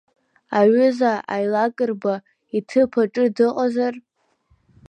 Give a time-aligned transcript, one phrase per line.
[0.59, 2.13] Аҩыза Аилакрба
[2.57, 3.93] иҭыԥ аҿы дыҟазар?